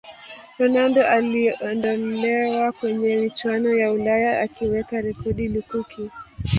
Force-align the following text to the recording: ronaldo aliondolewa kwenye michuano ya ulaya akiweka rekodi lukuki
ronaldo 0.59 1.07
aliondolewa 1.07 2.71
kwenye 2.71 3.15
michuano 3.15 3.73
ya 3.77 3.91
ulaya 3.91 4.41
akiweka 4.41 5.01
rekodi 5.01 5.47
lukuki 5.47 6.09